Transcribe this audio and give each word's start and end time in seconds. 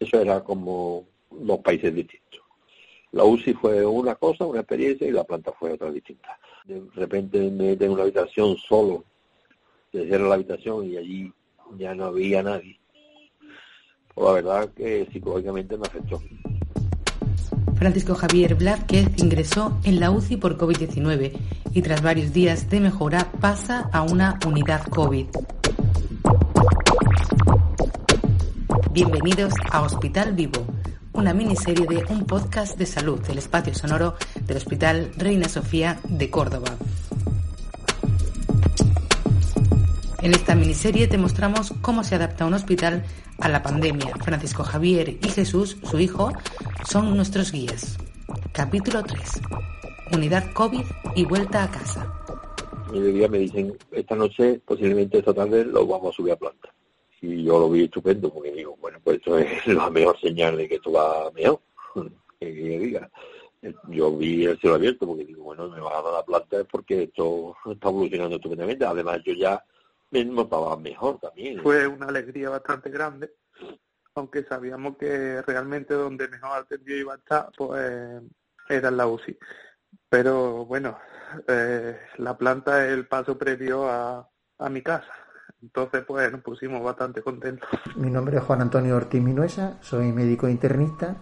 Eso 0.00 0.20
era 0.20 0.42
como 0.42 1.06
dos 1.30 1.60
países 1.60 1.94
distintos. 1.94 2.40
La 3.12 3.24
UCI 3.24 3.54
fue 3.54 3.84
una 3.84 4.14
cosa, 4.14 4.46
una 4.46 4.60
experiencia, 4.60 5.06
y 5.06 5.12
la 5.12 5.24
planta 5.24 5.52
fue 5.52 5.72
otra 5.72 5.90
distinta. 5.90 6.38
De 6.64 6.82
repente 6.94 7.38
me 7.38 7.50
meten 7.50 7.88
en 7.88 7.92
una 7.92 8.02
habitación 8.02 8.56
solo, 8.56 9.04
se 9.92 10.06
cierra 10.06 10.28
la 10.28 10.34
habitación 10.34 10.90
y 10.90 10.96
allí 10.96 11.32
ya 11.76 11.94
no 11.94 12.06
había 12.06 12.42
nadie. 12.42 12.78
Pues 14.14 14.26
la 14.26 14.32
verdad 14.32 14.72
que 14.74 15.06
psicológicamente 15.12 15.76
me 15.76 15.86
afectó. 15.86 16.20
Francisco 17.76 18.14
Javier 18.14 18.54
Blázquez 18.54 19.08
ingresó 19.16 19.78
en 19.84 20.00
la 20.00 20.10
UCI 20.10 20.36
por 20.36 20.58
COVID-19 20.58 21.32
y 21.72 21.82
tras 21.82 22.02
varios 22.02 22.32
días 22.32 22.68
de 22.68 22.78
mejora 22.78 23.32
pasa 23.40 23.88
a 23.92 24.02
una 24.02 24.38
unidad 24.46 24.84
COVID. 24.88 25.26
Bienvenidos 29.02 29.54
a 29.72 29.80
Hospital 29.80 30.34
Vivo, 30.34 30.66
una 31.14 31.32
miniserie 31.32 31.86
de 31.86 32.04
un 32.12 32.26
podcast 32.26 32.76
de 32.76 32.84
salud 32.84 33.18
del 33.20 33.38
espacio 33.38 33.74
sonoro 33.74 34.14
del 34.44 34.58
Hospital 34.58 35.10
Reina 35.16 35.48
Sofía 35.48 35.98
de 36.06 36.28
Córdoba. 36.28 36.76
En 40.20 40.34
esta 40.34 40.54
miniserie 40.54 41.08
te 41.08 41.16
mostramos 41.16 41.72
cómo 41.80 42.04
se 42.04 42.16
adapta 42.16 42.44
un 42.44 42.52
hospital 42.52 43.02
a 43.38 43.48
la 43.48 43.62
pandemia. 43.62 44.14
Francisco 44.22 44.64
Javier 44.64 45.08
y 45.08 45.28
Jesús, 45.30 45.78
su 45.82 45.98
hijo, 45.98 46.34
son 46.86 47.16
nuestros 47.16 47.52
guías. 47.52 47.96
Capítulo 48.52 49.02
3. 49.02 49.40
Unidad 50.12 50.52
COVID 50.52 50.84
y 51.16 51.24
vuelta 51.24 51.64
a 51.64 51.70
casa. 51.70 52.06
Y 52.92 53.00
de 53.00 53.12
día 53.12 53.28
me 53.28 53.38
dicen, 53.38 53.72
esta 53.92 54.14
noche, 54.14 54.60
posiblemente 54.62 55.20
esta 55.20 55.32
tarde, 55.32 55.64
lo 55.64 55.86
vamos 55.86 56.12
a 56.12 56.16
subir 56.18 56.34
a 56.34 56.36
planta. 56.36 56.68
Y 57.20 57.44
yo 57.44 57.58
lo 57.58 57.70
vi 57.70 57.84
estupendo, 57.84 58.32
porque 58.32 58.52
digo, 58.52 58.76
bueno, 58.80 58.98
pues 59.02 59.18
esto 59.18 59.38
es 59.38 59.66
la 59.66 59.90
mejor 59.90 60.18
señal 60.20 60.56
de 60.56 60.68
que 60.68 60.76
esto 60.76 60.92
va 60.92 61.30
mejor. 61.32 61.60
que 62.40 62.46
diga. 62.46 63.10
Yo 63.88 64.16
vi 64.16 64.46
el 64.46 64.58
cielo 64.58 64.76
abierto, 64.76 65.06
porque 65.06 65.26
digo, 65.26 65.44
bueno, 65.44 65.68
me 65.68 65.80
va 65.80 65.98
a 65.98 66.02
dar 66.02 66.12
la 66.14 66.24
planta 66.24 66.64
porque 66.64 67.02
esto 67.02 67.54
está 67.70 67.88
evolucionando 67.90 68.36
estupendamente. 68.36 68.86
Además, 68.86 69.20
yo 69.22 69.34
ya 69.34 69.62
me 70.10 70.24
notaba 70.24 70.76
mejor 70.76 71.18
también. 71.18 71.62
Fue 71.62 71.86
una 71.86 72.06
alegría 72.06 72.48
bastante 72.48 72.88
grande, 72.88 73.34
aunque 74.14 74.44
sabíamos 74.44 74.96
que 74.96 75.42
realmente 75.42 75.92
donde 75.92 76.28
mejor 76.28 76.58
atendido 76.58 76.98
iba 76.98 77.14
a 77.14 77.18
estar, 77.18 77.50
pues 77.56 78.22
era 78.68 78.88
en 78.88 78.96
la 78.96 79.06
UCI. 79.06 79.36
Pero 80.08 80.64
bueno, 80.64 80.98
eh, 81.46 81.98
la 82.16 82.36
planta 82.38 82.86
es 82.86 82.92
el 82.92 83.06
paso 83.06 83.36
previo 83.36 83.88
a, 83.88 84.28
a 84.58 84.68
mi 84.70 84.82
casa. 84.82 85.12
Entonces, 85.62 86.04
pues 86.06 86.32
nos 86.32 86.40
pusimos 86.40 86.82
bastante 86.82 87.22
contentos. 87.22 87.68
Mi 87.96 88.10
nombre 88.10 88.38
es 88.38 88.42
Juan 88.42 88.62
Antonio 88.62 88.96
Ortiz 88.96 89.22
Minuesa, 89.22 89.78
soy 89.82 90.10
médico 90.12 90.48
internista 90.48 91.16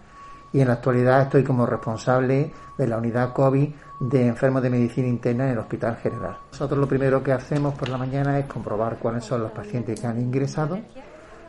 y 0.53 0.61
en 0.61 0.67
la 0.67 0.75
actualidad 0.75 1.23
estoy 1.23 1.43
como 1.43 1.65
responsable 1.65 2.51
de 2.77 2.87
la 2.87 2.97
unidad 2.97 3.33
COVID 3.33 3.69
de 3.99 4.27
enfermos 4.27 4.63
de 4.63 4.69
medicina 4.69 5.07
interna 5.07 5.45
en 5.45 5.51
el 5.51 5.59
Hospital 5.59 5.97
General. 5.97 6.37
Nosotros 6.51 6.79
lo 6.79 6.87
primero 6.87 7.21
que 7.21 7.33
hacemos 7.33 7.77
por 7.77 7.89
la 7.89 7.97
mañana 7.97 8.39
es 8.39 8.45
comprobar 8.45 8.97
cuáles 8.97 9.25
son 9.25 9.43
los 9.43 9.51
pacientes 9.51 9.99
que 9.99 10.07
han 10.07 10.19
ingresado, 10.19 10.79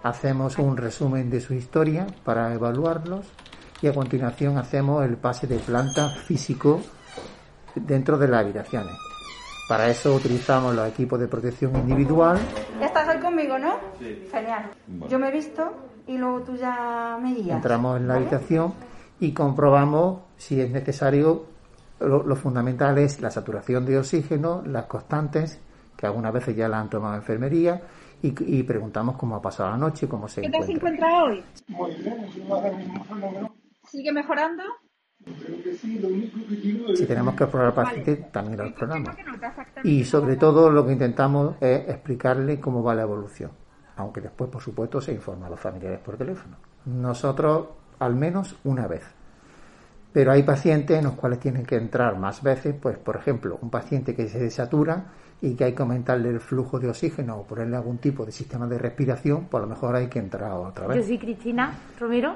hacemos 0.02 0.58
un 0.58 0.76
resumen 0.76 1.30
de 1.30 1.40
su 1.40 1.54
historia 1.54 2.06
para 2.24 2.52
evaluarlos 2.52 3.26
y 3.80 3.86
a 3.86 3.94
continuación 3.94 4.58
hacemos 4.58 5.04
el 5.04 5.16
pase 5.16 5.46
de 5.46 5.58
planta 5.58 6.10
físico 6.10 6.80
dentro 7.74 8.18
de 8.18 8.28
las 8.28 8.40
habitaciones. 8.40 9.09
Para 9.70 9.88
eso 9.88 10.16
utilizamos 10.16 10.74
los 10.74 10.88
equipos 10.88 11.20
de 11.20 11.28
protección 11.28 11.76
individual. 11.76 12.36
Ya 12.80 12.86
estás 12.86 13.08
hoy 13.08 13.20
conmigo, 13.20 13.56
¿no? 13.56 13.76
Sí. 14.00 14.26
Genial. 14.28 14.68
Yo 15.08 15.16
me 15.20 15.28
he 15.28 15.30
visto 15.30 15.62
y 16.08 16.18
luego 16.18 16.42
tú 16.42 16.56
ya 16.56 17.16
me 17.22 17.32
guías. 17.34 17.54
Entramos 17.54 18.00
en 18.00 18.08
la 18.08 18.14
¿vale? 18.14 18.26
habitación 18.26 18.74
y 19.20 19.32
comprobamos 19.32 20.22
si 20.38 20.60
es 20.60 20.72
necesario. 20.72 21.44
Lo, 22.00 22.24
lo, 22.24 22.34
fundamental 22.34 22.98
es 22.98 23.20
la 23.20 23.30
saturación 23.30 23.86
de 23.86 23.98
oxígeno, 23.98 24.64
las 24.66 24.86
constantes, 24.86 25.60
que 25.96 26.04
algunas 26.04 26.32
veces 26.32 26.56
ya 26.56 26.66
la 26.66 26.80
han 26.80 26.90
tomado 26.90 27.14
en 27.14 27.20
enfermería, 27.20 27.80
y, 28.22 28.58
y 28.58 28.64
preguntamos 28.64 29.16
cómo 29.16 29.36
ha 29.36 29.40
pasado 29.40 29.70
la 29.70 29.76
noche, 29.76 30.08
cómo 30.08 30.26
se 30.26 30.40
¿Qué 30.40 30.50
tal 30.50 30.64
se 30.64 30.72
encuentra. 30.72 31.06
encuentra 31.06 31.24
hoy? 31.24 31.44
Muy 31.68 31.94
bien, 31.94 33.48
¿Sigue 33.84 34.10
mejorando? 34.10 34.64
Si 36.96 37.06
tenemos 37.06 37.34
que 37.34 37.44
explorar 37.44 37.68
al 37.68 37.74
paciente, 37.74 38.16
también 38.32 38.58
lo 38.58 38.64
exploramos. 38.64 39.14
Y 39.84 40.04
sobre 40.04 40.36
todo 40.36 40.70
lo 40.70 40.86
que 40.86 40.92
intentamos 40.92 41.56
es 41.60 41.88
explicarle 41.88 42.58
cómo 42.58 42.82
va 42.82 42.94
la 42.94 43.02
evolución, 43.02 43.50
aunque 43.96 44.20
después, 44.20 44.50
por 44.50 44.62
supuesto, 44.62 45.00
se 45.00 45.12
informa 45.12 45.46
a 45.46 45.50
los 45.50 45.60
familiares 45.60 46.00
por 46.00 46.16
teléfono. 46.16 46.56
Nosotros, 46.86 47.68
al 47.98 48.14
menos 48.14 48.56
una 48.64 48.86
vez. 48.86 49.02
Pero 50.12 50.32
hay 50.32 50.42
pacientes 50.42 50.98
en 50.98 51.04
los 51.04 51.14
cuales 51.14 51.38
tienen 51.38 51.64
que 51.64 51.76
entrar 51.76 52.18
más 52.18 52.42
veces, 52.42 52.74
pues 52.80 52.98
por 52.98 53.16
ejemplo, 53.16 53.58
un 53.62 53.70
paciente 53.70 54.16
que 54.16 54.28
se 54.28 54.40
desatura 54.40 55.04
y 55.40 55.54
que 55.54 55.64
hay 55.64 55.72
que 55.72 55.82
aumentarle 55.82 56.30
el 56.30 56.40
flujo 56.40 56.80
de 56.80 56.88
oxígeno 56.88 57.36
o 57.36 57.44
ponerle 57.44 57.76
algún 57.76 57.98
tipo 57.98 58.26
de 58.26 58.32
sistema 58.32 58.66
de 58.66 58.78
respiración, 58.78 59.46
pues 59.48 59.62
a 59.62 59.66
lo 59.66 59.72
mejor 59.72 59.94
hay 59.94 60.08
que 60.08 60.18
entrar 60.18 60.50
otra 60.52 60.88
vez. 60.88 60.96
Yo 60.96 61.04
soy 61.04 61.18
Cristina 61.18 61.78
Romero, 61.98 62.34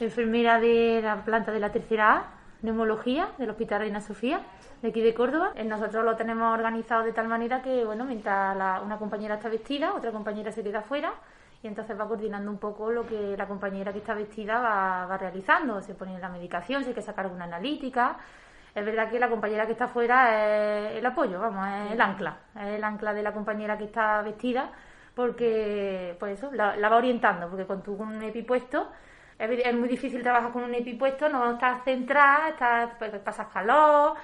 enfermera 0.00 0.58
de 0.60 1.00
la 1.02 1.24
planta 1.24 1.52
de 1.52 1.60
la 1.60 1.70
tercera 1.70 2.12
A, 2.16 2.24
neumología 2.62 3.28
del 3.38 3.50
Hospital 3.50 3.80
Reina 3.80 4.00
Sofía, 4.00 4.40
de 4.82 4.88
aquí 4.88 5.00
de 5.00 5.14
Córdoba. 5.14 5.52
Eh, 5.54 5.64
Nosotros 5.64 6.04
lo 6.04 6.16
tenemos 6.16 6.52
organizado 6.52 7.02
de 7.04 7.12
tal 7.12 7.28
manera 7.28 7.62
que, 7.62 7.84
bueno, 7.84 8.04
mientras 8.04 8.56
la- 8.56 8.80
una 8.82 8.98
compañera 8.98 9.34
está 9.34 9.48
vestida, 9.48 9.94
otra 9.94 10.10
compañera 10.12 10.50
se 10.50 10.62
queda 10.62 10.80
fuera 10.82 11.12
y 11.62 11.66
entonces 11.66 11.98
va 11.98 12.06
coordinando 12.08 12.50
un 12.50 12.58
poco 12.58 12.90
lo 12.90 13.06
que 13.06 13.36
la 13.36 13.46
compañera 13.46 13.92
que 13.92 13.98
está 13.98 14.14
vestida 14.14 14.58
va, 14.60 15.06
va 15.06 15.16
realizando. 15.18 15.80
Se 15.82 15.94
pone 15.94 16.18
la 16.18 16.28
medicación, 16.28 16.82
si 16.82 16.88
hay 16.88 16.94
que 16.94 17.02
sacar 17.02 17.26
alguna 17.26 17.44
analítica. 17.44 18.16
Es 18.74 18.84
verdad 18.84 19.08
que 19.08 19.20
la 19.20 19.28
compañera 19.30 19.66
que 19.66 19.72
está 19.72 19.86
fuera 19.86 20.88
es 20.90 20.96
el 20.96 21.06
apoyo, 21.06 21.38
vamos, 21.38 21.66
es 21.86 21.92
el 21.92 22.00
ancla, 22.00 22.36
es 22.56 22.66
el 22.76 22.82
ancla 22.82 23.14
de 23.14 23.22
la 23.22 23.32
compañera 23.32 23.78
que 23.78 23.84
está 23.84 24.20
vestida 24.22 24.68
porque, 25.14 26.16
pues 26.18 26.38
eso, 26.38 26.50
la, 26.52 26.76
la 26.76 26.88
va 26.88 26.96
orientando, 26.96 27.48
porque 27.48 27.66
con 27.66 27.82
tu 27.82 27.92
un 27.94 28.20
EPI 28.20 28.42
puesto 28.42 28.88
es, 29.38 29.74
muy 29.74 29.88
difícil 29.88 30.22
trabajar 30.22 30.52
con 30.52 30.62
un 30.64 30.74
EPI 30.74 30.94
puesto, 30.94 31.28
no 31.28 31.52
estás 31.52 31.82
centrada, 31.84 32.48
estás, 32.50 32.90
pues, 32.98 33.12
pasas 33.18 33.48
calor, 33.52 34.14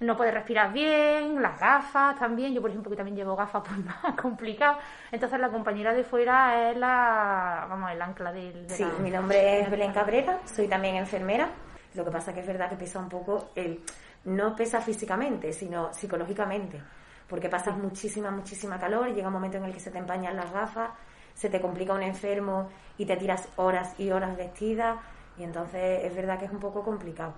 no 0.00 0.16
puedes 0.16 0.32
respirar 0.32 0.72
bien, 0.72 1.40
las 1.42 1.58
gafas 1.60 2.18
también, 2.18 2.54
yo 2.54 2.60
por 2.60 2.70
ejemplo 2.70 2.90
que 2.90 2.96
también 2.96 3.16
llevo 3.16 3.36
gafas 3.36 3.62
pues 3.66 3.78
más 3.84 4.14
complicado, 4.20 4.78
entonces 5.12 5.38
la 5.38 5.50
compañera 5.50 5.92
de 5.92 6.04
fuera 6.04 6.70
es 6.70 6.76
la, 6.76 7.66
vamos, 7.68 7.90
el 7.92 8.00
ancla 8.02 8.32
del... 8.32 8.66
de 8.66 8.74
Sí, 8.74 8.82
la- 8.84 8.98
mi 9.02 9.10
nombre 9.10 9.60
es 9.60 9.70
Belén 9.70 9.92
Cabrera, 9.92 10.38
soy 10.44 10.68
también 10.68 10.96
enfermera. 10.96 11.48
Lo 11.94 12.04
que 12.04 12.10
pasa 12.12 12.32
que 12.32 12.40
es 12.40 12.46
verdad 12.46 12.70
que 12.70 12.76
pesa 12.76 13.00
un 13.00 13.08
poco 13.08 13.50
el 13.56 13.80
no 14.24 14.54
pesa 14.54 14.80
físicamente, 14.80 15.52
sino 15.52 15.92
psicológicamente, 15.92 16.80
porque 17.28 17.48
pasas 17.48 17.76
muchísima 17.76 18.30
muchísima 18.30 18.78
calor 18.78 19.08
y 19.08 19.12
llega 19.14 19.26
un 19.26 19.32
momento 19.34 19.56
en 19.58 19.64
el 19.64 19.72
que 19.72 19.80
se 19.80 19.90
te 19.90 19.98
empañan 19.98 20.36
las 20.36 20.52
gafas, 20.52 20.90
se 21.34 21.48
te 21.48 21.60
complica 21.60 21.94
un 21.94 22.02
enfermo 22.02 22.68
y 22.98 23.06
te 23.06 23.16
tiras 23.16 23.48
horas 23.56 23.98
y 23.98 24.10
horas 24.10 24.36
vestida 24.36 25.00
y 25.38 25.44
entonces 25.44 26.04
es 26.04 26.14
verdad 26.14 26.38
que 26.38 26.44
es 26.44 26.50
un 26.50 26.60
poco 26.60 26.82
complicado. 26.82 27.34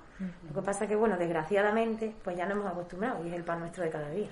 Lo 0.48 0.54
que 0.54 0.62
pasa 0.62 0.88
que 0.88 0.96
bueno, 0.96 1.16
desgraciadamente, 1.16 2.12
pues 2.24 2.36
ya 2.36 2.46
nos 2.46 2.58
hemos 2.58 2.72
acostumbrado 2.72 3.24
y 3.24 3.28
es 3.28 3.34
el 3.34 3.44
pan 3.44 3.60
nuestro 3.60 3.84
de 3.84 3.90
cada 3.90 4.10
día. 4.10 4.28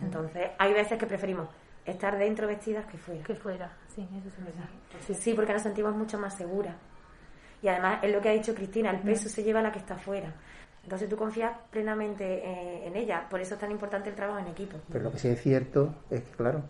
Entonces, 0.00 0.50
hay 0.58 0.72
veces 0.72 0.96
que 0.96 1.06
preferimos 1.06 1.48
estar 1.84 2.16
dentro 2.16 2.46
vestidas 2.46 2.86
que 2.86 2.98
fuera. 2.98 3.24
Que 3.24 3.34
fuera, 3.34 3.72
sí, 3.88 4.06
eso 4.16 4.28
es 4.28 4.44
verdad. 4.44 4.68
Sí, 5.18 5.34
porque 5.34 5.52
nos 5.52 5.62
sentimos 5.62 5.94
mucho 5.96 6.18
más 6.18 6.36
seguras. 6.36 6.76
Y 7.62 7.68
además, 7.68 7.98
es 8.02 8.12
lo 8.12 8.20
que 8.20 8.28
ha 8.28 8.32
dicho 8.32 8.54
Cristina, 8.54 8.90
el 8.90 9.00
peso 9.00 9.28
se 9.28 9.42
lleva 9.42 9.60
a 9.60 9.64
la 9.64 9.72
que 9.72 9.80
está 9.80 9.96
fuera. 9.96 10.32
Entonces 10.82 11.08
tú 11.08 11.16
confías 11.16 11.52
plenamente 11.70 12.24
eh, 12.24 12.86
en 12.86 12.96
ella. 12.96 13.26
Por 13.28 13.40
eso 13.40 13.54
es 13.54 13.60
tan 13.60 13.70
importante 13.70 14.08
el 14.08 14.14
trabajo 14.14 14.38
en 14.38 14.46
equipo. 14.46 14.78
Pero 14.90 15.04
lo 15.04 15.12
que 15.12 15.18
sí 15.18 15.28
es 15.28 15.42
cierto 15.42 15.94
es 16.10 16.22
que, 16.22 16.30
claro, 16.30 16.62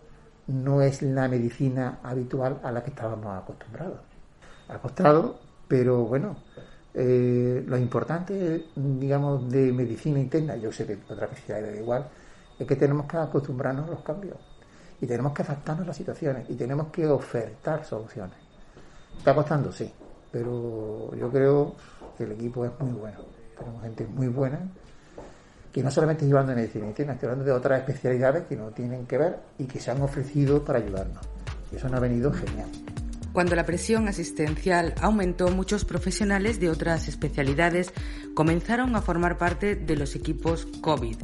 no 0.47 0.81
es 0.81 1.01
la 1.01 1.27
medicina 1.27 1.99
habitual 2.03 2.59
a 2.63 2.71
la 2.71 2.83
que 2.83 2.89
estábamos 2.89 3.37
acostumbrados. 3.37 3.99
Acostumbrados, 4.67 5.35
pero 5.67 6.03
bueno, 6.05 6.37
eh, 6.93 7.63
lo 7.65 7.77
importante, 7.77 8.65
digamos, 8.75 9.49
de 9.49 9.71
medicina 9.71 10.19
interna, 10.19 10.55
yo 10.57 10.71
sé 10.71 10.85
que 10.85 10.97
otra 11.09 11.25
especialidad 11.27 11.71
da 11.73 11.79
igual, 11.79 12.07
es 12.59 12.67
que 12.67 12.75
tenemos 12.75 13.05
que 13.05 13.17
acostumbrarnos 13.17 13.87
a 13.87 13.91
los 13.91 14.01
cambios 14.01 14.37
y 14.99 15.07
tenemos 15.07 15.33
que 15.33 15.41
adaptarnos 15.41 15.85
a 15.85 15.87
las 15.87 15.97
situaciones 15.97 16.49
y 16.49 16.55
tenemos 16.55 16.87
que 16.87 17.07
ofertar 17.07 17.85
soluciones. 17.85 18.35
Está 19.17 19.33
costando, 19.33 19.71
sí, 19.71 19.91
pero 20.31 21.15
yo 21.15 21.29
creo 21.31 21.75
que 22.17 22.23
el 22.25 22.33
equipo 22.33 22.65
es 22.65 22.71
muy 22.79 22.93
bueno. 22.93 23.19
Tenemos 23.57 23.81
gente 23.83 24.05
muy 24.05 24.27
buena 24.27 24.59
que 25.71 25.81
no 25.83 25.91
solamente 25.91 26.25
llevando 26.25 26.53
medicina 26.53 26.85
interna, 26.85 27.13
estoy 27.13 27.27
hablando 27.27 27.45
de 27.45 27.51
otras 27.51 27.79
especialidades 27.79 28.43
que 28.47 28.55
no 28.55 28.69
tienen 28.69 29.05
que 29.05 29.17
ver 29.17 29.37
y 29.57 29.65
que 29.65 29.79
se 29.79 29.91
han 29.91 30.01
ofrecido 30.01 30.63
para 30.63 30.79
ayudarnos. 30.79 31.25
Y 31.71 31.77
eso 31.77 31.87
nos 31.87 31.97
ha 31.97 32.01
venido 32.01 32.31
genial. 32.31 32.69
Cuando 33.33 33.55
la 33.55 33.65
presión 33.65 34.09
asistencial 34.09 34.93
aumentó, 35.01 35.47
muchos 35.49 35.85
profesionales 35.85 36.59
de 36.59 36.69
otras 36.69 37.07
especialidades 37.07 37.93
comenzaron 38.33 38.93
a 38.95 39.01
formar 39.01 39.37
parte 39.37 39.75
de 39.75 39.95
los 39.95 40.15
equipos 40.15 40.67
COVID. 40.81 41.15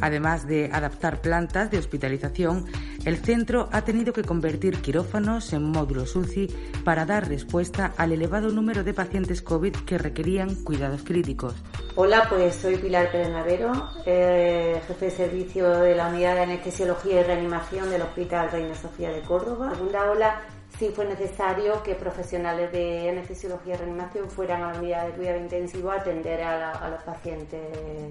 Además 0.00 0.46
de 0.46 0.70
adaptar 0.72 1.20
plantas 1.20 1.72
de 1.72 1.78
hospitalización, 1.78 2.66
el 3.04 3.16
centro 3.16 3.68
ha 3.72 3.82
tenido 3.82 4.12
que 4.12 4.22
convertir 4.22 4.80
quirófanos 4.80 5.52
en 5.52 5.64
módulos 5.64 6.14
UCI 6.14 6.46
para 6.84 7.04
dar 7.04 7.28
respuesta 7.28 7.92
al 7.96 8.12
elevado 8.12 8.50
número 8.50 8.84
de 8.84 8.94
pacientes 8.94 9.42
COVID 9.42 9.74
que 9.84 9.98
requerían 9.98 10.54
cuidados 10.62 11.02
críticos. 11.02 11.54
Hola, 11.96 12.26
pues 12.28 12.54
soy 12.54 12.76
Pilar 12.76 13.10
Pérez 13.10 13.30
Navero, 13.30 13.90
eh, 14.06 14.80
jefe 14.86 15.06
de 15.06 15.10
servicio 15.10 15.68
de 15.80 15.96
la 15.96 16.06
Unidad 16.06 16.36
de 16.36 16.42
Anestesiología 16.42 17.20
y 17.20 17.24
Reanimación 17.24 17.90
del 17.90 18.02
Hospital 18.02 18.52
Reina 18.52 18.76
Sofía 18.76 19.10
de 19.10 19.22
Córdoba. 19.22 19.72
Segunda 19.74 20.08
ola 20.08 20.40
sí 20.78 20.90
fue 20.94 21.06
necesario 21.06 21.82
que 21.82 21.94
profesionales 21.94 22.70
de 22.72 23.10
anestesiología 23.10 23.74
y 23.74 23.78
reanimación 23.78 24.30
fueran 24.30 24.62
a 24.62 24.72
la 24.72 24.78
unidad 24.78 25.06
de 25.06 25.12
cuidado 25.12 25.38
intensivo 25.38 25.90
a 25.90 25.96
atender 25.96 26.42
a, 26.42 26.88
los 26.90 27.02
pacientes 27.02 27.60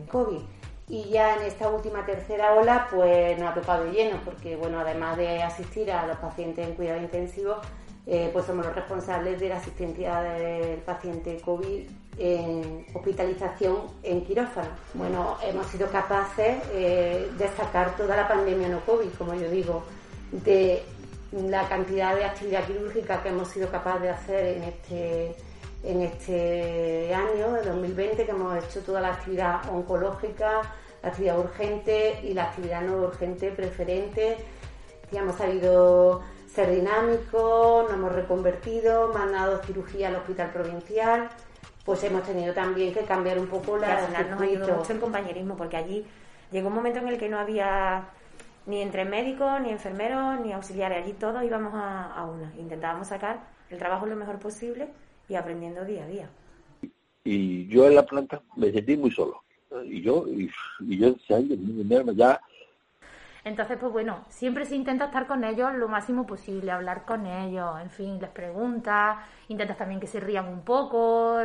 COVID. 0.09 0.41
Y 0.89 1.09
ya 1.09 1.35
en 1.35 1.43
esta 1.43 1.69
última 1.69 2.05
tercera 2.05 2.53
ola, 2.53 2.87
pues 2.89 3.37
nos 3.37 3.49
ha 3.49 3.53
tocado 3.53 3.91
lleno, 3.91 4.21
porque 4.23 4.55
bueno, 4.55 4.79
además 4.79 5.17
de 5.17 5.43
asistir 5.43 5.91
a 5.91 6.07
los 6.07 6.17
pacientes 6.17 6.65
en 6.65 6.75
cuidado 6.75 7.01
intensivo, 7.01 7.57
eh, 8.05 8.29
pues 8.31 8.45
somos 8.45 8.65
los 8.65 8.73
responsables 8.73 9.37
de 9.39 9.49
la 9.49 9.57
asistencia 9.57 10.21
del 10.21 10.79
paciente 10.79 11.41
COVID 11.43 11.89
en 12.17 12.85
hospitalización 12.93 13.81
en 14.01 14.23
quirófano. 14.23 14.69
Bueno, 14.93 15.37
hemos 15.43 15.67
sido 15.67 15.89
capaces 15.89 16.57
eh, 16.71 17.29
de 17.37 17.47
sacar 17.49 17.95
toda 17.97 18.15
la 18.15 18.27
pandemia 18.27 18.69
no 18.69 18.79
COVID, 18.85 19.09
como 19.17 19.35
yo 19.35 19.49
digo, 19.49 19.83
de 20.31 20.83
la 21.31 21.67
cantidad 21.67 22.15
de 22.15 22.25
actividad 22.25 22.65
quirúrgica 22.65 23.21
que 23.21 23.29
hemos 23.29 23.49
sido 23.49 23.69
capaces 23.69 24.01
de 24.01 24.09
hacer 24.09 24.45
en 24.57 24.63
este, 24.63 25.35
en 25.83 26.01
este 26.01 27.13
año, 27.13 27.53
de 27.53 27.63
2020, 27.63 28.25
que 28.25 28.31
hemos 28.31 28.63
hecho 28.63 28.81
toda 28.81 29.01
la 29.01 29.09
actividad 29.09 29.69
oncológica, 29.69 30.61
la 31.03 31.09
actividad 31.09 31.39
urgente 31.39 32.21
y 32.23 32.33
la 32.33 32.43
actividad 32.43 32.81
no 32.81 32.97
urgente 32.97 33.51
preferente, 33.51 34.37
que 35.09 35.17
hemos 35.17 35.35
sabido 35.35 36.21
ser 36.53 36.71
dinámicos, 36.71 37.83
nos 37.83 37.93
hemos 37.93 38.11
reconvertido, 38.13 39.13
mandado 39.13 39.61
cirugía 39.63 40.07
al 40.07 40.15
hospital 40.15 40.51
provincial, 40.51 41.29
pues 41.85 42.03
hemos 42.03 42.23
tenido 42.23 42.53
también 42.53 42.93
que 42.93 43.01
cambiar 43.01 43.37
un 43.37 43.47
poco 43.47 43.77
la... 43.77 44.05
Al 44.05 44.29
nos 44.31 44.41
ayudó 44.41 44.75
mucho 44.75 44.93
el 44.93 44.99
compañerismo, 44.99 45.55
porque 45.55 45.77
allí 45.77 46.05
llegó 46.51 46.69
un 46.69 46.75
momento 46.75 46.99
en 46.99 47.09
el 47.09 47.17
que 47.17 47.29
no 47.29 47.37
había 47.37 48.09
ni 48.67 48.81
entre 48.81 49.05
médicos, 49.05 49.59
ni 49.61 49.71
enfermeros, 49.71 50.39
ni 50.41 50.51
auxiliares. 50.53 51.03
Allí 51.03 51.13
todos 51.13 51.43
íbamos 51.43 51.73
a, 51.73 52.23
una. 52.25 52.53
Intentábamos 52.57 53.07
sacar 53.07 53.39
el 53.69 53.79
trabajo 53.79 54.05
lo 54.05 54.15
mejor 54.15 54.37
posible 54.37 54.89
y 55.27 55.35
aprendiendo 55.35 55.83
día 55.85 56.03
a 56.03 56.07
día. 56.07 56.29
Y 57.23 57.67
yo 57.67 57.87
en 57.87 57.95
la 57.95 58.05
planta 58.05 58.41
me 58.55 58.71
sentí 58.71 58.95
muy 58.95 59.11
solo. 59.11 59.41
Y 59.83 60.01
yo, 60.01 60.25
y, 60.27 60.49
yo, 60.97 61.15
ya 61.27 62.39
entonces, 63.43 63.77
pues 63.79 63.93
bueno, 63.93 64.25
siempre 64.27 64.65
se 64.65 64.75
intenta 64.75 65.05
estar 65.05 65.25
con 65.25 65.45
ellos 65.45 65.73
lo 65.75 65.87
máximo 65.87 66.27
posible, 66.27 66.69
hablar 66.69 67.05
con 67.05 67.25
ellos, 67.25 67.79
en 67.81 67.89
fin, 67.89 68.19
les 68.19 68.29
preguntas, 68.29 69.19
intentas 69.47 69.77
también 69.77 70.01
que 70.01 70.07
se 70.07 70.19
rían 70.19 70.49
un 70.49 70.63
poco, 70.65 71.39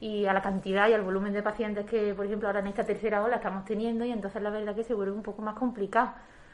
y 0.00 0.26
a 0.26 0.32
la 0.32 0.40
cantidad 0.40 0.88
y 0.88 0.94
al 0.94 1.02
volumen 1.02 1.32
de 1.32 1.42
pacientes 1.42 1.84
que, 1.86 2.14
por 2.14 2.24
ejemplo, 2.24 2.48
ahora 2.48 2.60
en 2.60 2.68
esta 2.68 2.84
tercera 2.84 3.22
ola 3.22 3.36
estamos 3.36 3.64
teniendo, 3.64 4.04
y 4.04 4.10
entonces 4.10 4.42
la 4.42 4.50
verdad 4.50 4.74
que 4.74 4.82
se 4.82 4.94
vuelve 4.94 5.12
un 5.12 5.22
poco 5.22 5.42
más 5.42 5.54
complicado. 5.54 6.12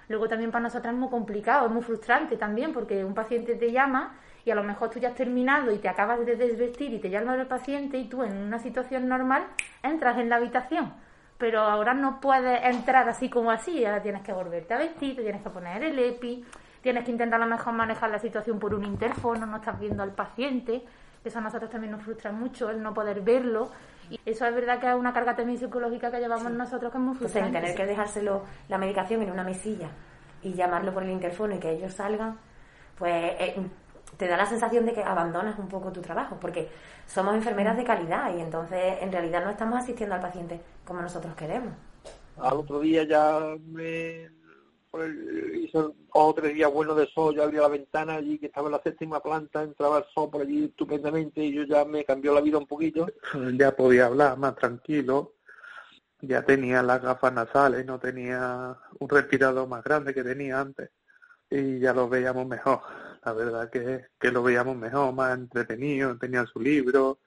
Luego 0.08 0.28
también 0.28 0.50
para 0.50 0.64
nosotros 0.64 0.92
es 0.92 0.98
muy 0.98 1.08
complicado, 1.08 1.66
es 1.66 1.72
muy 1.72 1.82
frustrante 1.82 2.36
también, 2.36 2.72
porque 2.72 3.04
un 3.04 3.14
paciente 3.14 3.54
te 3.54 3.72
llama 3.72 4.14
y 4.44 4.50
a 4.50 4.54
lo 4.54 4.62
mejor 4.62 4.90
tú 4.90 5.00
ya 5.00 5.08
has 5.08 5.14
terminado 5.14 5.72
y 5.72 5.78
te 5.78 5.88
acabas 5.88 6.24
de 6.24 6.36
desvestir 6.36 6.92
y 6.92 7.00
te 7.00 7.10
llama 7.10 7.34
el 7.34 7.46
paciente 7.46 7.98
y 7.98 8.08
tú 8.08 8.22
en 8.22 8.36
una 8.36 8.60
situación 8.60 9.08
normal 9.08 9.44
entras 9.82 10.18
en 10.18 10.28
la 10.28 10.36
habitación. 10.36 10.92
Pero 11.38 11.60
ahora 11.60 11.94
no 11.94 12.20
puedes 12.20 12.64
entrar 12.64 13.08
así 13.08 13.28
como 13.28 13.50
así, 13.50 13.84
ahora 13.84 14.02
tienes 14.02 14.22
que 14.22 14.32
volverte 14.32 14.74
a 14.74 14.78
vestir, 14.78 15.16
te 15.16 15.22
tienes 15.22 15.42
que 15.42 15.50
poner 15.50 15.82
el 15.82 15.98
EPI, 15.98 16.44
tienes 16.80 17.04
que 17.04 17.10
intentar 17.10 17.42
a 17.42 17.44
lo 17.44 17.50
mejor 17.50 17.74
manejar 17.74 18.10
la 18.10 18.20
situación 18.20 18.58
por 18.60 18.72
un 18.74 18.84
interfono, 18.84 19.44
no 19.44 19.56
estás 19.56 19.78
viendo 19.78 20.02
al 20.02 20.12
paciente. 20.12 20.84
Eso 21.26 21.38
a 21.38 21.42
nosotros 21.42 21.70
también 21.70 21.90
nos 21.90 22.02
frustra 22.02 22.30
mucho, 22.30 22.70
el 22.70 22.82
no 22.82 22.94
poder 22.94 23.20
verlo. 23.20 23.70
Y 24.08 24.20
eso 24.24 24.46
es 24.46 24.54
verdad 24.54 24.78
que 24.78 24.88
es 24.88 24.94
una 24.94 25.12
carga 25.12 25.34
también 25.34 25.58
psicológica 25.58 26.10
que 26.10 26.20
llevamos 26.20 26.52
nosotros 26.52 26.92
que 26.92 26.98
es 26.98 27.04
muy 27.04 27.16
frustrante. 27.16 27.50
Pues 27.50 27.62
tener 27.62 27.76
que 27.76 27.86
dejárselo 27.86 28.42
la 28.68 28.78
medicación 28.78 29.22
en 29.22 29.30
una 29.32 29.42
mesilla 29.42 29.88
y 30.42 30.52
llamarlo 30.52 30.94
por 30.94 31.02
el 31.02 31.10
interfono 31.10 31.56
y 31.56 31.58
que 31.58 31.72
ellos 31.72 31.92
salgan, 31.92 32.38
pues 32.96 33.34
eh, 33.40 33.56
te 34.16 34.28
da 34.28 34.36
la 34.36 34.46
sensación 34.46 34.86
de 34.86 34.92
que 34.92 35.02
abandonas 35.02 35.58
un 35.58 35.68
poco 35.68 35.92
tu 35.92 36.00
trabajo, 36.00 36.36
porque 36.40 36.68
somos 37.06 37.34
enfermeras 37.34 37.76
de 37.76 37.84
calidad 37.84 38.34
y 38.36 38.40
entonces 38.40 38.98
en 39.00 39.10
realidad 39.10 39.44
no 39.44 39.50
estamos 39.50 39.78
asistiendo 39.78 40.14
al 40.14 40.20
paciente 40.20 40.60
como 40.84 41.02
nosotros 41.02 41.34
queremos. 41.34 41.72
Al 42.38 42.58
otro 42.58 42.80
día 42.80 43.04
ya 43.04 43.40
me 43.66 44.30
hizo 45.04 45.82
dos 45.82 45.94
o 46.12 46.34
tres 46.34 46.54
días 46.54 46.72
buenos 46.72 46.96
de 46.96 47.06
sol, 47.08 47.34
yo 47.34 47.42
abría 47.42 47.62
la 47.62 47.68
ventana 47.68 48.14
allí 48.14 48.38
que 48.38 48.46
estaba 48.46 48.68
en 48.68 48.72
la 48.72 48.82
séptima 48.82 49.20
planta, 49.20 49.62
entraba 49.62 49.98
el 49.98 50.04
sol 50.14 50.30
por 50.30 50.42
allí 50.42 50.64
estupendamente 50.64 51.44
y 51.44 51.52
yo 51.52 51.64
ya 51.64 51.84
me 51.84 52.04
cambió 52.04 52.34
la 52.34 52.40
vida 52.40 52.58
un 52.58 52.66
poquito. 52.66 53.06
Ya 53.58 53.74
podía 53.74 54.06
hablar 54.06 54.38
más 54.38 54.56
tranquilo, 54.56 55.34
ya 56.20 56.44
tenía 56.44 56.82
las 56.82 57.02
gafas 57.02 57.32
nasales, 57.32 57.84
no 57.84 57.98
tenía 57.98 58.76
un 58.98 59.08
respirador 59.08 59.68
más 59.68 59.84
grande 59.84 60.14
que 60.14 60.24
tenía 60.24 60.60
antes 60.60 60.90
y 61.50 61.78
ya 61.78 61.92
lo 61.92 62.08
veíamos 62.08 62.46
mejor. 62.46 62.80
La 63.24 63.32
verdad 63.32 63.70
que, 63.70 64.06
que 64.18 64.30
lo 64.30 64.42
veíamos 64.42 64.76
mejor, 64.76 65.12
más 65.12 65.36
entretenido, 65.36 66.16
tenía 66.16 66.44
su 66.46 66.60
libro, 66.60 67.18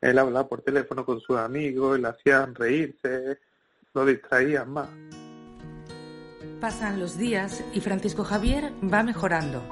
él 0.00 0.18
hablaba 0.18 0.48
por 0.48 0.62
teléfono 0.62 1.04
con 1.04 1.20
sus 1.20 1.36
amigos, 1.38 1.98
le 1.98 2.08
hacían 2.08 2.54
reírse, 2.54 3.38
lo 3.94 4.04
distraían 4.04 4.70
más. 4.70 4.88
Pasan 6.60 6.98
los 6.98 7.18
días 7.18 7.62
y 7.74 7.80
Francisco 7.80 8.24
Javier 8.24 8.72
va 8.82 9.02
mejorando. 9.02 9.62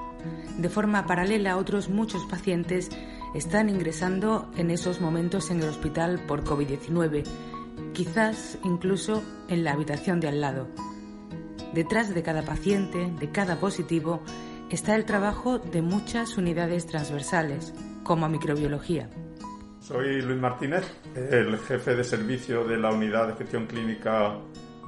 De 0.59 0.69
forma 0.69 1.07
paralela, 1.07 1.57
otros 1.57 1.89
muchos 1.89 2.27
pacientes 2.27 2.91
están 3.35 3.71
ingresando 3.71 4.51
en 4.57 4.71
esos 4.71 5.01
momentos 5.01 5.51
en 5.51 5.63
el 5.63 5.69
hospital 5.71 6.21
por 6.27 6.45
COVID-19, 6.45 7.25
quizás 7.95 8.59
incluso 8.65 9.23
en 9.49 9.65
la 9.65 9.73
habitación 9.73 10.21
de 10.21 10.29
al 10.29 10.43
lado. 10.43 10.69
Detrás 11.73 12.15
de 12.15 12.23
cada 12.23 12.43
paciente, 12.43 13.11
de 13.19 13.31
cada 13.31 13.59
positivo, 13.59 14.23
está 14.71 14.95
el 14.95 15.07
trabajo 15.07 15.59
de 15.59 15.81
muchas 15.81 16.37
unidades 16.37 16.87
transversales, 16.87 17.73
como 18.03 18.29
microbiología. 18.29 19.09
Soy 19.81 20.21
Luis 20.21 20.39
Martínez, 20.39 20.85
el 21.15 21.59
jefe 21.59 21.97
de 21.97 22.05
servicio 22.05 22.65
de 22.65 22.77
la 22.77 22.91
unidad 22.91 23.29
de 23.29 23.35
gestión 23.35 23.67
clínica 23.67 24.39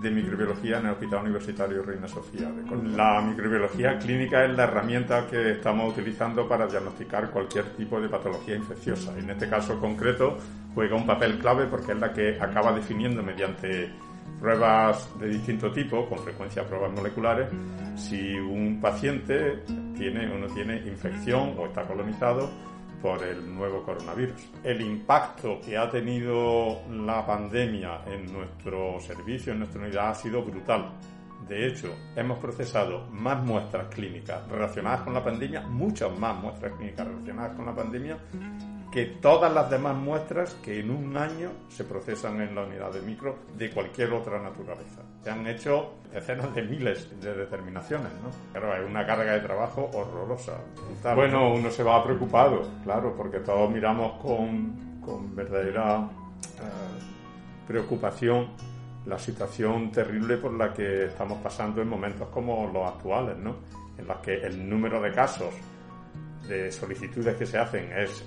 de 0.00 0.10
microbiología 0.10 0.78
en 0.78 0.86
el 0.86 0.92
Hospital 0.92 1.22
Universitario 1.22 1.82
Reina 1.82 2.08
Sofía. 2.08 2.50
La 2.94 3.20
microbiología 3.22 3.98
clínica 3.98 4.44
es 4.44 4.56
la 4.56 4.64
herramienta 4.64 5.26
que 5.26 5.52
estamos 5.52 5.92
utilizando 5.92 6.48
para 6.48 6.66
diagnosticar 6.66 7.30
cualquier 7.30 7.64
tipo 7.76 8.00
de 8.00 8.08
patología 8.08 8.56
infecciosa. 8.56 9.16
En 9.18 9.30
este 9.30 9.48
caso 9.48 9.80
concreto 9.80 10.38
juega 10.74 10.96
un 10.96 11.06
papel 11.06 11.38
clave 11.38 11.66
porque 11.66 11.92
es 11.92 11.98
la 11.98 12.12
que 12.12 12.38
acaba 12.40 12.72
definiendo 12.72 13.22
mediante 13.22 13.90
pruebas 14.40 15.08
de 15.18 15.28
distinto 15.28 15.72
tipo, 15.72 16.06
con 16.08 16.18
frecuencia 16.18 16.64
pruebas 16.64 16.92
moleculares, 16.92 17.48
si 17.94 18.34
un 18.38 18.80
paciente 18.80 19.62
tiene 19.96 20.30
o 20.30 20.38
no 20.38 20.46
tiene 20.48 20.76
infección 20.86 21.54
o 21.56 21.66
está 21.66 21.84
colonizado 21.84 22.50
por 23.00 23.22
el 23.22 23.54
nuevo 23.54 23.82
coronavirus. 23.82 24.48
El 24.64 24.80
impacto 24.80 25.60
que 25.60 25.76
ha 25.76 25.90
tenido 25.90 26.82
la 26.90 27.24
pandemia 27.26 28.02
en 28.06 28.32
nuestro 28.32 29.00
servicio, 29.00 29.52
en 29.52 29.60
nuestra 29.60 29.80
unidad, 29.80 30.10
ha 30.10 30.14
sido 30.14 30.42
brutal. 30.42 30.92
De 31.48 31.66
hecho, 31.68 31.94
hemos 32.16 32.38
procesado 32.38 33.06
más 33.12 33.42
muestras 33.44 33.86
clínicas 33.94 34.48
relacionadas 34.48 35.02
con 35.02 35.14
la 35.14 35.22
pandemia, 35.22 35.60
muchas 35.60 36.16
más 36.18 36.36
muestras 36.40 36.72
clínicas 36.72 37.06
relacionadas 37.06 37.54
con 37.54 37.66
la 37.66 37.74
pandemia, 37.74 38.18
que 38.96 39.04
todas 39.04 39.52
las 39.52 39.68
demás 39.68 39.94
muestras 39.94 40.54
que 40.64 40.80
en 40.80 40.90
un 40.90 41.18
año 41.18 41.50
se 41.68 41.84
procesan 41.84 42.40
en 42.40 42.54
la 42.54 42.62
unidad 42.62 42.90
de 42.90 43.02
micro 43.02 43.36
de 43.54 43.70
cualquier 43.70 44.10
otra 44.14 44.40
naturaleza. 44.40 45.02
Se 45.22 45.28
han 45.28 45.46
hecho 45.46 45.96
decenas 46.10 46.54
de 46.54 46.62
miles 46.62 47.20
de 47.20 47.34
determinaciones, 47.34 48.10
¿no? 48.22 48.30
Claro, 48.52 48.72
hay 48.72 48.86
una 48.86 49.06
carga 49.06 49.34
de 49.34 49.40
trabajo 49.40 49.90
horrorosa. 49.92 50.54
Bueno, 51.14 51.52
uno 51.52 51.70
se 51.70 51.82
va 51.82 52.02
preocupado, 52.02 52.62
claro, 52.84 53.14
porque 53.14 53.40
todos 53.40 53.70
miramos 53.70 54.18
con, 54.22 54.98
con 55.04 55.36
verdadera 55.36 56.08
eh, 56.40 57.68
preocupación 57.68 58.48
la 59.04 59.18
situación 59.18 59.92
terrible 59.92 60.38
por 60.38 60.54
la 60.54 60.72
que 60.72 61.04
estamos 61.04 61.36
pasando 61.42 61.82
en 61.82 61.88
momentos 61.88 62.28
como 62.28 62.66
los 62.72 62.88
actuales, 62.88 63.36
¿no? 63.36 63.56
En 63.98 64.06
los 64.06 64.16
que 64.20 64.36
el 64.36 64.66
número 64.66 65.02
de 65.02 65.12
casos 65.12 65.52
de 66.48 66.72
solicitudes 66.72 67.36
que 67.36 67.44
se 67.44 67.58
hacen 67.58 67.92
es 67.92 68.24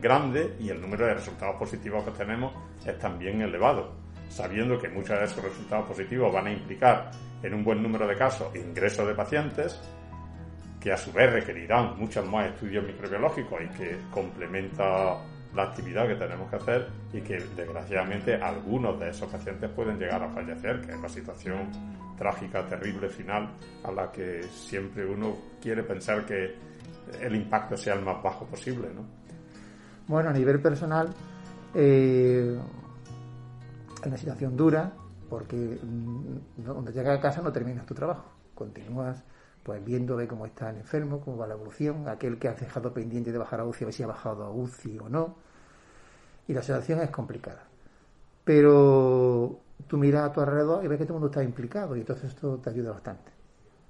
grande 0.00 0.56
y 0.60 0.68
el 0.68 0.80
número 0.80 1.06
de 1.06 1.14
resultados 1.14 1.56
positivos 1.56 2.04
que 2.04 2.10
tenemos 2.12 2.52
es 2.84 2.98
también 2.98 3.40
elevado, 3.42 3.92
sabiendo 4.28 4.78
que 4.78 4.88
muchos 4.88 5.18
de 5.18 5.24
esos 5.24 5.42
resultados 5.42 5.86
positivos 5.86 6.32
van 6.32 6.46
a 6.46 6.52
implicar 6.52 7.10
en 7.42 7.54
un 7.54 7.64
buen 7.64 7.82
número 7.82 8.06
de 8.06 8.16
casos 8.16 8.54
ingresos 8.54 9.06
de 9.06 9.14
pacientes 9.14 9.80
que 10.80 10.92
a 10.92 10.96
su 10.96 11.12
vez 11.12 11.30
requerirán 11.32 11.98
muchos 11.98 12.26
más 12.26 12.46
estudios 12.46 12.84
microbiológicos 12.84 13.60
y 13.62 13.68
que 13.76 13.98
complementa 14.10 15.18
la 15.54 15.64
actividad 15.64 16.06
que 16.06 16.14
tenemos 16.14 16.48
que 16.48 16.56
hacer 16.56 16.86
y 17.12 17.20
que 17.20 17.38
desgraciadamente 17.56 18.34
algunos 18.34 18.98
de 18.98 19.10
esos 19.10 19.28
pacientes 19.30 19.68
pueden 19.70 19.98
llegar 19.98 20.22
a 20.22 20.28
fallecer, 20.30 20.80
que 20.80 20.92
es 20.92 21.00
la 21.00 21.08
situación 21.08 21.70
trágica, 22.16 22.66
terrible 22.66 23.08
final 23.08 23.48
a 23.84 23.90
la 23.90 24.10
que 24.10 24.42
siempre 24.44 25.04
uno 25.04 25.36
quiere 25.60 25.82
pensar 25.82 26.24
que 26.24 26.54
el 27.20 27.34
impacto 27.34 27.76
sea 27.76 27.94
el 27.94 28.02
más 28.02 28.22
bajo 28.22 28.46
posible. 28.46 28.88
¿no? 28.94 29.19
Bueno, 30.10 30.30
a 30.30 30.32
nivel 30.32 30.60
personal, 30.60 31.08
eh, 31.72 32.58
es 33.94 34.06
una 34.06 34.16
situación 34.16 34.56
dura 34.56 34.90
porque 35.28 35.54
mm, 35.56 36.64
donde 36.64 36.92
llegas 36.92 37.16
a 37.16 37.20
casa 37.20 37.42
no 37.42 37.52
terminas 37.52 37.86
tu 37.86 37.94
trabajo, 37.94 38.24
continúas 38.56 39.22
pues 39.62 39.84
viendo 39.84 40.16
de 40.16 40.26
cómo 40.26 40.46
está 40.46 40.70
el 40.70 40.78
enfermo, 40.78 41.20
cómo 41.20 41.36
va 41.36 41.46
la 41.46 41.54
evolución, 41.54 42.08
aquel 42.08 42.40
que 42.40 42.48
has 42.48 42.58
dejado 42.58 42.92
pendiente 42.92 43.30
de 43.30 43.38
bajar 43.38 43.60
a 43.60 43.64
UCI, 43.64 43.84
a 43.84 43.86
ver 43.86 43.94
si 43.94 44.02
ha 44.02 44.08
bajado 44.08 44.42
a 44.42 44.50
UCI 44.50 44.98
o 44.98 45.08
no. 45.08 45.36
Y 46.48 46.54
la 46.54 46.62
situación 46.62 46.98
es 47.02 47.10
complicada. 47.10 47.62
Pero 48.42 49.60
tú 49.86 49.96
miras 49.96 50.28
a 50.28 50.32
tu 50.32 50.40
alrededor 50.40 50.84
y 50.84 50.88
ves 50.88 50.98
que 50.98 51.04
todo 51.04 51.18
el 51.18 51.20
mundo 51.20 51.30
está 51.30 51.44
implicado 51.44 51.94
y 51.94 52.00
entonces 52.00 52.30
esto 52.30 52.56
te 52.56 52.68
ayuda 52.68 52.90
bastante. 52.90 53.30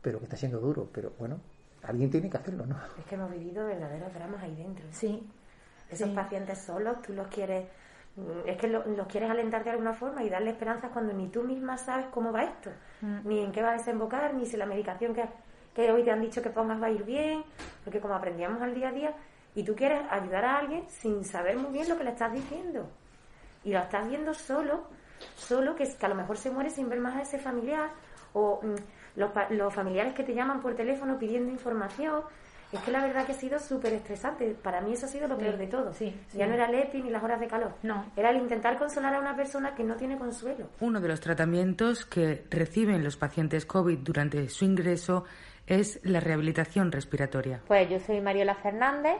Pero 0.02 0.18
que 0.18 0.24
está 0.24 0.36
siendo 0.36 0.60
duro, 0.60 0.86
pero 0.92 1.12
bueno, 1.18 1.38
alguien 1.82 2.10
tiene 2.10 2.28
que 2.28 2.36
hacerlo, 2.36 2.66
¿no? 2.66 2.76
Es 2.98 3.06
que 3.06 3.14
hemos 3.14 3.30
vivido 3.30 3.64
verdaderos 3.64 4.12
dramas 4.12 4.42
ahí 4.42 4.54
dentro. 4.54 4.84
Sí. 4.90 5.26
Esos 5.90 6.10
pacientes 6.10 6.58
solos, 6.58 7.02
tú 7.02 7.12
los 7.12 7.26
quieres 7.28 7.66
mm, 8.16 8.48
es 8.48 8.56
que 8.56 8.68
los 8.68 9.06
quieres 9.08 9.30
alentar 9.30 9.64
de 9.64 9.70
alguna 9.70 9.92
forma 9.92 10.22
y 10.22 10.30
darle 10.30 10.50
esperanzas 10.50 10.90
cuando 10.92 11.12
ni 11.12 11.28
tú 11.28 11.42
misma 11.42 11.76
sabes 11.76 12.06
cómo 12.12 12.32
va 12.32 12.44
esto, 12.44 12.70
mm. 13.00 13.28
ni 13.28 13.40
en 13.40 13.52
qué 13.52 13.62
va 13.62 13.70
a 13.70 13.76
desembocar, 13.76 14.34
ni 14.34 14.46
si 14.46 14.56
la 14.56 14.66
medicación 14.66 15.14
que 15.14 15.24
que 15.74 15.90
hoy 15.90 16.02
te 16.02 16.10
han 16.10 16.20
dicho 16.20 16.42
que 16.42 16.50
pongas 16.50 16.82
va 16.82 16.86
a 16.86 16.90
ir 16.90 17.04
bien, 17.04 17.44
porque 17.84 18.00
como 18.00 18.14
aprendíamos 18.14 18.60
al 18.62 18.74
día 18.74 18.88
a 18.88 18.92
día, 18.92 19.14
y 19.54 19.64
tú 19.64 19.74
quieres 19.74 20.00
ayudar 20.10 20.44
a 20.44 20.58
alguien 20.58 20.88
sin 20.88 21.24
saber 21.24 21.56
muy 21.56 21.72
bien 21.72 21.88
lo 21.88 21.96
que 21.96 22.04
le 22.04 22.10
estás 22.10 22.32
diciendo. 22.32 22.88
Y 23.64 23.72
lo 23.72 23.80
estás 23.80 24.08
viendo 24.08 24.32
solo, 24.32 24.84
solo 25.36 25.74
que, 25.74 25.84
que 25.96 26.06
a 26.06 26.08
lo 26.08 26.14
mejor 26.14 26.36
se 26.36 26.50
muere 26.50 26.70
sin 26.70 26.88
ver 26.88 27.00
más 27.00 27.16
a 27.16 27.22
ese 27.22 27.38
familiar, 27.38 27.90
o 28.32 28.60
mm, 28.62 29.18
los, 29.18 29.30
los 29.50 29.74
familiares 29.74 30.14
que 30.14 30.22
te 30.22 30.34
llaman 30.34 30.60
por 30.60 30.74
teléfono 30.74 31.18
pidiendo 31.18 31.50
información. 31.50 32.22
Es 32.72 32.80
que 32.80 32.90
la 32.90 33.02
verdad 33.02 33.26
que 33.26 33.32
ha 33.32 33.34
sido 33.34 33.58
súper 33.58 33.92
estresante. 33.94 34.54
Para 34.62 34.80
mí 34.80 34.92
eso 34.92 35.06
ha 35.06 35.08
sido 35.08 35.26
lo 35.26 35.36
peor 35.36 35.56
de 35.56 35.66
todo. 35.66 35.92
Sí, 35.92 36.14
ya 36.32 36.46
no 36.46 36.54
era 36.54 36.66
el 36.66 36.74
EPI 36.74 37.02
ni 37.02 37.10
las 37.10 37.22
horas 37.22 37.40
de 37.40 37.48
calor. 37.48 37.74
No. 37.82 38.12
Era 38.16 38.30
el 38.30 38.36
intentar 38.36 38.78
consolar 38.78 39.14
a 39.14 39.20
una 39.20 39.34
persona 39.34 39.74
que 39.74 39.82
no 39.82 39.96
tiene 39.96 40.16
consuelo. 40.16 40.68
Uno 40.80 41.00
de 41.00 41.08
los 41.08 41.20
tratamientos 41.20 42.04
que 42.06 42.44
reciben 42.50 43.02
los 43.02 43.16
pacientes 43.16 43.66
COVID 43.66 43.98
durante 43.98 44.48
su 44.48 44.64
ingreso 44.64 45.24
es 45.66 46.00
la 46.04 46.20
rehabilitación 46.20 46.92
respiratoria? 46.92 47.60
Pues 47.66 47.88
yo 47.88 47.98
soy 48.00 48.20
Mariola 48.20 48.54
Fernández, 48.56 49.18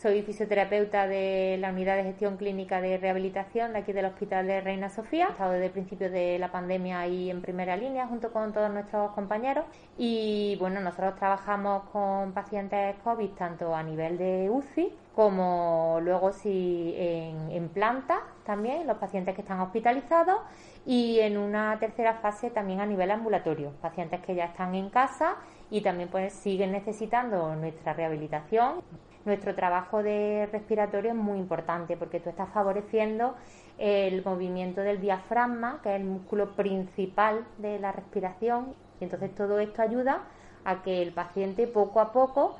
soy 0.00 0.22
fisioterapeuta 0.22 1.08
de 1.08 1.56
la 1.60 1.70
Unidad 1.70 1.96
de 1.96 2.04
Gestión 2.04 2.36
Clínica 2.36 2.80
de 2.80 2.98
Rehabilitación 2.98 3.72
de 3.72 3.80
aquí 3.80 3.92
del 3.92 4.04
Hospital 4.04 4.46
de 4.46 4.60
Reina 4.60 4.90
Sofía. 4.90 5.26
He 5.26 5.30
estado 5.32 5.52
desde 5.52 5.66
el 5.66 5.72
principio 5.72 6.08
de 6.08 6.38
la 6.38 6.52
pandemia 6.52 7.00
ahí 7.00 7.30
en 7.30 7.42
primera 7.42 7.76
línea 7.76 8.06
junto 8.06 8.32
con 8.32 8.52
todos 8.52 8.70
nuestros 8.70 9.10
compañeros. 9.12 9.64
Y 9.96 10.56
bueno, 10.60 10.80
nosotros 10.80 11.16
trabajamos 11.16 11.82
con 11.90 12.32
pacientes 12.32 12.94
COVID 13.02 13.30
tanto 13.30 13.74
a 13.74 13.82
nivel 13.82 14.18
de 14.18 14.48
UCI 14.48 14.92
como 15.16 15.98
luego 16.00 16.30
si 16.30 16.94
en, 16.96 17.50
en 17.50 17.68
planta 17.68 18.20
también, 18.46 18.86
los 18.86 18.98
pacientes 18.98 19.34
que 19.34 19.40
están 19.40 19.58
hospitalizados 19.58 20.38
y 20.86 21.18
en 21.18 21.36
una 21.36 21.76
tercera 21.80 22.14
fase 22.14 22.50
también 22.50 22.78
a 22.78 22.86
nivel 22.86 23.10
ambulatorio, 23.10 23.72
pacientes 23.82 24.20
que 24.20 24.36
ya 24.36 24.44
están 24.44 24.76
en 24.76 24.90
casa 24.90 25.34
y 25.72 25.80
también 25.80 26.08
pues 26.08 26.34
siguen 26.34 26.70
necesitando 26.70 27.56
nuestra 27.56 27.94
rehabilitación. 27.94 28.80
Nuestro 29.28 29.54
trabajo 29.54 30.02
de 30.02 30.48
respiratorio 30.50 31.10
es 31.10 31.16
muy 31.16 31.38
importante 31.38 31.98
porque 31.98 32.18
tú 32.18 32.30
estás 32.30 32.48
favoreciendo 32.48 33.34
el 33.76 34.24
movimiento 34.24 34.80
del 34.80 35.02
diafragma, 35.02 35.80
que 35.82 35.90
es 35.94 36.00
el 36.00 36.06
músculo 36.06 36.56
principal 36.56 37.44
de 37.58 37.78
la 37.78 37.92
respiración, 37.92 38.72
y 38.98 39.04
entonces 39.04 39.34
todo 39.34 39.58
esto 39.58 39.82
ayuda 39.82 40.22
a 40.64 40.82
que 40.82 41.02
el 41.02 41.12
paciente 41.12 41.66
poco 41.66 42.00
a 42.00 42.10
poco 42.10 42.56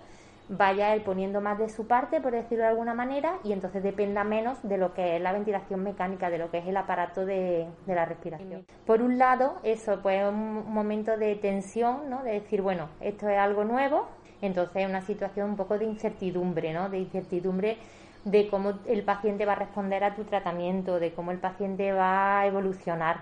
vaya 0.51 0.95
él 0.95 1.01
poniendo 1.01 1.41
más 1.41 1.59
de 1.59 1.71
su 1.71 1.87
parte, 1.87 2.21
por 2.21 2.33
decirlo 2.33 2.65
de 2.65 2.71
alguna 2.71 2.93
manera, 2.93 3.39
y 3.45 3.53
entonces 3.53 3.83
dependa 3.83 4.23
menos 4.23 4.59
de 4.63 4.77
lo 4.77 4.93
que 4.93 5.17
es 5.17 5.23
la 5.23 5.33
ventilación 5.33 5.83
mecánica, 5.83 6.29
de 6.29 6.37
lo 6.37 6.51
que 6.51 6.59
es 6.59 6.67
el 6.67 6.77
aparato 6.77 7.25
de, 7.25 7.67
la 7.87 8.05
respiración. 8.05 8.67
Por 8.85 9.01
un 9.01 9.17
lado, 9.17 9.57
eso 9.63 10.01
pues 10.03 10.21
es 10.21 10.29
un 10.29 10.71
momento 10.71 11.17
de 11.17 11.35
tensión, 11.37 12.11
¿no? 12.11 12.23
De 12.23 12.33
decir, 12.33 12.61
bueno, 12.61 12.91
esto 13.01 13.27
es 13.27 13.39
algo 13.39 13.65
nuevo, 13.65 14.07
entonces 14.41 14.83
es 14.83 14.89
una 14.89 15.03
situación 15.03 15.51
un 15.51 15.57
poco 15.57 15.79
de 15.79 15.85
incertidumbre, 15.85 16.73
¿no? 16.73 16.89
De 16.89 16.99
incertidumbre 16.99 17.79
de 18.25 18.49
cómo 18.49 18.75
el 18.87 19.03
paciente 19.05 19.47
va 19.47 19.53
a 19.53 19.57
responder 19.57 20.05
a 20.05 20.15
tu 20.15 20.25
tratamiento, 20.25 20.99
de 21.01 21.13
cómo 21.13 21.31
el 21.31 21.39
paciente 21.39 21.93
va 21.93 22.41
a 22.41 22.47
evolucionar. 22.47 23.21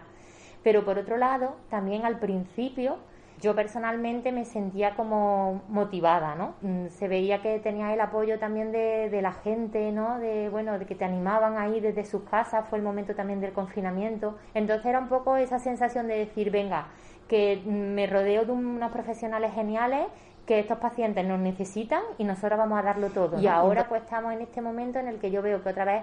Pero 0.63 0.85
por 0.85 0.99
otro 0.99 1.17
lado, 1.17 1.57
también 1.71 2.05
al 2.05 2.19
principio, 2.19 2.99
yo 3.41 3.55
personalmente 3.55 4.33
me 4.33 4.45
sentía 4.45 4.95
como 4.95 5.63
motivada, 5.69 6.35
¿no? 6.35 6.55
Mm, 6.63 6.89
se 6.89 7.07
veía 7.07 7.43
que 7.43 7.59
tenía 7.61 7.93
el 7.93 8.01
apoyo 8.01 8.39
también 8.39 8.73
de, 8.73 9.11
de, 9.11 9.23
la 9.23 9.33
gente, 9.33 9.93
¿no? 9.93 10.19
De, 10.19 10.49
bueno, 10.49 10.79
de 10.79 10.87
que 10.87 10.95
te 10.95 11.05
animaban 11.05 11.59
ahí 11.59 11.81
desde 11.81 12.05
sus 12.05 12.23
casas, 12.23 12.67
fue 12.69 12.79
el 12.79 12.85
momento 12.85 13.15
también 13.15 13.41
del 13.41 13.53
confinamiento. 13.53 14.37
Entonces 14.55 14.87
era 14.87 14.99
un 14.99 15.09
poco 15.09 15.37
esa 15.37 15.59
sensación 15.59 16.09
de 16.09 16.17
decir, 16.17 16.51
venga, 16.51 16.89
que 17.29 17.63
me 17.67 18.07
rodeo 18.07 18.45
de 18.45 18.53
unos 18.53 18.93
profesionales 18.93 19.53
geniales 19.55 20.07
que 20.47 20.61
estos 20.61 20.79
pacientes 20.79 21.25
nos 21.27 21.41
necesitan 21.41 22.03
y 22.19 22.25
nosotros 22.25 22.59
vamos 22.59 22.79
a 22.79 22.83
darlo 22.83 23.11
todo. 23.11 23.41
Y 23.41 23.47
ahora 23.47 23.89
pues 23.89 24.03
estamos 24.03 24.33
en 24.33 24.43
este 24.43 24.61
momento 24.61 24.99
en 24.99 25.09
el 25.09 25.19
que 25.19 25.31
yo 25.31 25.43
veo 25.43 25.63
que 25.63 25.71
otra 25.71 25.85
vez 25.85 26.03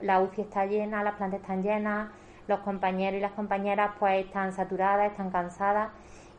la 0.00 0.20
UCI 0.20 0.42
está 0.42 0.66
llena, 0.66 1.02
las 1.02 1.14
plantas 1.14 1.40
están 1.40 1.62
llenas, 1.62 2.08
los 2.48 2.60
compañeros 2.60 3.18
y 3.18 3.20
las 3.20 3.32
compañeras 3.32 3.92
pues 3.98 4.24
están 4.24 4.52
saturadas, 4.52 5.10
están 5.10 5.30
cansadas 5.30 5.90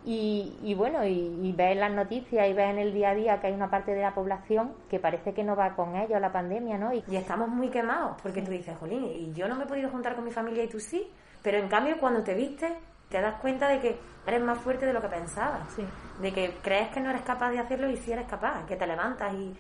y, 0.08 0.76
bueno, 0.78 1.04
y, 1.04 1.52
ves 1.58 1.76
las 1.76 1.92
noticias 1.92 2.48
y 2.48 2.54
ves 2.54 2.70
en 2.70 2.78
el 2.78 2.94
día 2.94 3.10
a 3.10 3.16
día 3.16 3.42
que 3.42 3.48
hay 3.48 3.54
una 3.54 3.72
parte 3.72 3.96
de 3.96 4.02
la 4.02 4.14
población 4.14 4.74
que 4.88 5.00
parece 5.00 5.34
que 5.34 5.44
no 5.44 5.56
va 5.56 5.76
con 5.76 5.96
ellos 5.96 6.22
la 6.22 6.32
pandemia, 6.32 6.78
¿no? 6.78 6.94
Y, 6.94 7.04
estamos 7.16 7.50
muy 7.50 7.70
quemados, 7.70 8.16
porque 8.22 8.44
tú 8.44 8.52
dices, 8.52 8.78
Jolín, 8.78 9.04
y 9.04 9.34
yo 9.34 9.48
no 9.48 9.56
me 9.56 9.64
he 9.64 9.68
podido 9.68 9.90
juntar 9.90 10.14
con 10.16 10.24
mi 10.24 10.32
familia 10.32 10.64
y 10.64 10.68
tú 10.68 10.80
sí, 10.80 11.12
pero 11.42 11.58
en 11.58 11.68
cambio 11.68 11.98
cuando 12.00 12.22
te 12.22 12.36
viste 12.36 12.72
te 13.10 13.20
das 13.20 13.36
cuenta 13.42 13.68
de 13.68 13.80
que 13.80 13.98
eres 14.28 14.42
más 14.42 14.60
fuerte 14.60 14.86
de 14.86 14.94
lo 14.94 15.02
que 15.02 15.08
pensabas, 15.08 15.62
sí. 15.76 15.84
De 16.22 16.34
que 16.34 16.54
crees 16.62 16.90
que 16.90 17.00
no 17.00 17.10
eres 17.10 17.22
capaz 17.24 17.52
de 17.52 17.60
hacerlo 17.60 17.90
y 17.90 17.98
sí 17.98 18.12
eres 18.12 18.28
capaz, 18.28 18.66
que 18.66 18.76
te 18.76 18.88
levantas 18.88 19.34
y, 19.34 19.54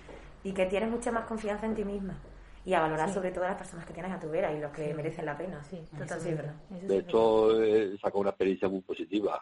y 0.43 0.53
que 0.53 0.65
tienes 0.65 0.89
mucha 0.89 1.11
más 1.11 1.25
confianza 1.25 1.65
en 1.65 1.75
ti 1.75 1.83
misma 1.83 2.17
y 2.65 2.73
a 2.73 2.79
valorar 2.79 3.13
sobre 3.13 3.31
todo 3.31 3.45
a 3.45 3.49
las 3.49 3.57
personas 3.57 3.85
que 3.85 3.93
tienes 3.93 4.11
a 4.11 4.19
tu 4.19 4.29
vera 4.29 4.51
y 4.51 4.59
los 4.59 4.71
que 4.71 4.93
merecen 4.93 5.25
la 5.25 5.37
pena. 5.37 5.63
Sí, 5.69 5.83
totalmente. 5.97 6.51
de 6.69 6.97
hecho, 6.97 7.63
he 7.63 7.95
sacado 7.97 8.19
una 8.19 8.29
experiencia 8.31 8.67
muy 8.67 8.81
positiva 8.81 9.39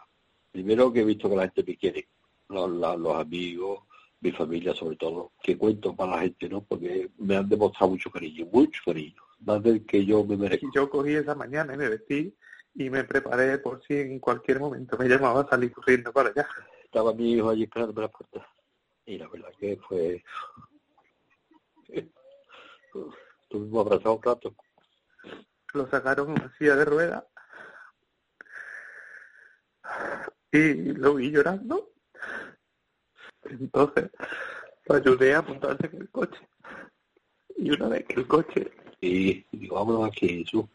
Primero 0.54 0.92
que 0.92 1.00
he 1.00 1.04
visto 1.04 1.28
que 1.28 1.34
la 1.34 1.42
gente 1.42 1.64
me 1.66 1.76
quiere, 1.76 2.06
los, 2.48 2.70
los 2.70 3.16
amigos, 3.16 3.80
mi 4.20 4.30
familia 4.30 4.72
sobre 4.72 4.94
todo, 4.94 5.32
que 5.42 5.58
cuento 5.58 5.96
para 5.96 6.12
la 6.12 6.22
gente, 6.22 6.48
¿no? 6.48 6.62
Porque 6.62 7.10
me 7.18 7.34
han 7.34 7.48
demostrado 7.48 7.90
mucho 7.90 8.08
cariño, 8.08 8.46
mucho 8.52 8.80
cariño, 8.84 9.20
más 9.40 9.60
del 9.64 9.84
que 9.84 10.06
yo 10.06 10.22
me 10.24 10.36
merezco. 10.36 10.68
Yo 10.72 10.88
cogí 10.88 11.12
esa 11.12 11.34
mañana 11.34 11.74
y 11.74 11.76
me 11.76 11.88
vestí 11.88 12.32
y 12.76 12.88
me 12.88 13.02
preparé 13.02 13.58
por 13.58 13.82
si 13.82 13.94
en 13.94 14.20
cualquier 14.20 14.60
momento 14.60 14.96
me 14.96 15.08
llamaba 15.08 15.40
a 15.40 15.48
salir 15.48 15.72
corriendo 15.72 16.12
para 16.12 16.28
allá. 16.28 16.46
Estaba 16.94 17.12
mi 17.12 17.32
hijo 17.32 17.50
allí 17.50 17.64
esperándome 17.64 18.02
la 18.02 18.08
puerta. 18.08 18.48
Y 19.04 19.18
la 19.18 19.26
verdad 19.26 19.50
que 19.58 19.76
fue... 19.78 20.22
Estuvimos 23.42 23.84
abrazados 23.84 24.18
un 24.18 24.22
rato. 24.22 24.54
Lo 25.72 25.88
sacaron 25.88 26.40
en 26.40 26.52
silla 26.52 26.76
de 26.76 26.84
ruedas 26.84 27.24
y 30.52 30.92
lo 30.92 31.16
vi 31.16 31.32
llorando. 31.32 31.90
Entonces 33.42 34.12
lo 34.84 34.94
ayudé 34.94 35.34
a 35.34 35.42
montarse 35.42 35.90
en 35.92 36.02
el 36.02 36.10
coche. 36.10 36.48
Y 37.56 37.72
una 37.72 37.88
vez 37.88 38.04
que 38.04 38.20
el 38.20 38.28
coche, 38.28 38.70
y 39.00 39.44
digo, 39.50 39.74
vámonos 39.74 40.06
aquí, 40.06 40.44
Jesús. 40.44 40.66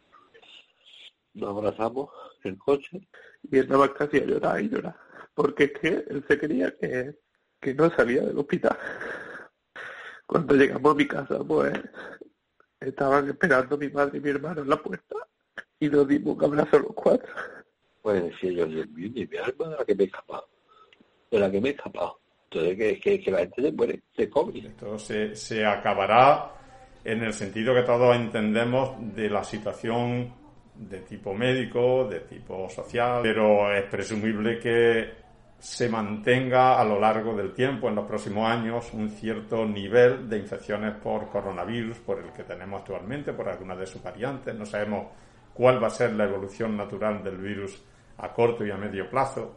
Nos 1.36 1.56
abrazamos 1.56 2.10
en 2.44 2.52
el 2.52 2.58
coche. 2.58 3.08
Y 3.44 3.58
él 3.58 3.64
estaba 3.64 3.94
casi 3.94 4.18
a 4.18 4.26
llorar 4.26 4.60
y 4.60 4.68
llorar. 4.68 5.09
Porque 5.40 5.64
es 5.64 5.72
que 5.72 5.88
él 5.88 6.22
se 6.28 6.38
quería 6.38 6.76
que, 6.76 7.16
que 7.62 7.74
no 7.74 7.90
salía 7.92 8.24
del 8.24 8.38
hospital. 8.38 8.78
Cuando 10.28 10.54
llegamos 10.54 10.92
a 10.92 10.96
mi 10.96 11.08
casa, 11.08 11.40
pues 11.48 11.80
estaban 12.78 13.30
esperando 13.30 13.78
mi 13.78 13.88
madre 13.88 14.18
y 14.18 14.22
mi 14.22 14.32
hermano 14.32 14.64
en 14.64 14.70
la 14.70 14.76
puerta. 14.76 15.16
Y 15.80 15.88
nos 15.88 16.06
dimos 16.10 16.36
un 16.36 16.44
abrazo 16.44 16.80
los 16.80 16.94
cuatro. 16.94 17.34
Pues 18.02 18.22
decía 18.22 18.52
yo, 18.52 18.66
Dios 18.66 18.90
mío, 18.90 19.10
mi 19.14 19.38
alma 19.38 19.70
de 19.70 19.78
la 19.78 19.86
que 19.86 19.96
me 19.96 20.04
he 20.04 20.08
escapado, 20.08 20.50
de 21.32 21.40
la 21.40 21.50
que 21.50 21.62
me 21.62 21.70
he 21.70 21.72
escapado. 21.72 22.20
Entonces, 22.52 23.00
que, 23.02 23.22
que, 23.22 23.32
la 23.32 23.38
gente 23.38 23.62
se 23.62 23.72
muere, 23.72 24.04
se 24.18 24.30
come. 24.30 24.60
Esto 24.60 25.00
se, 25.00 25.38
se 25.38 25.66
acabará 25.66 26.52
en 27.06 27.24
el 27.24 27.32
sentido 27.32 27.74
que 27.74 27.84
todos 27.84 28.14
entendemos 28.14 29.16
de 29.16 29.30
la 29.30 29.46
situación 29.46 30.34
de 30.76 31.00
tipo 31.00 31.34
médico, 31.34 32.10
de 32.10 32.20
tipo 32.20 32.70
social, 32.70 33.22
pero 33.24 33.74
es 33.74 33.86
presumible 33.86 34.60
que 34.60 35.29
se 35.60 35.90
mantenga 35.90 36.80
a 36.80 36.86
lo 36.86 37.00
largo 37.00 37.36
del 37.36 37.54
tiempo, 37.54 37.90
en 37.90 37.96
los 37.96 38.08
próximos 38.08 38.50
años, 38.50 38.94
un 38.94 39.10
cierto 39.10 39.66
nivel 39.66 40.30
de 40.30 40.38
infecciones 40.38 40.96
por 40.96 41.30
coronavirus, 41.30 41.98
por 42.00 42.20
el 42.20 42.32
que 42.32 42.44
tenemos 42.44 42.80
actualmente, 42.80 43.34
por 43.34 43.50
algunas 43.50 43.78
de 43.78 43.86
sus 43.86 44.02
variantes. 44.02 44.56
No 44.56 44.66
sabemos 44.66 45.08
cuál 45.54 45.84
va 45.84 45.88
a 45.88 45.92
ser 45.92 46.14
la 46.14 46.24
evolución 46.24 46.78
natural 46.78 47.22
del 47.22 47.38
virus 47.38 47.84
a 48.18 48.32
corto 48.32 48.66
y 48.66 48.72
a 48.72 48.78
medio 48.78 49.10
plazo. 49.10 49.54